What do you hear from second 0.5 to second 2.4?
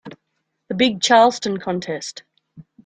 The big Charleston contest.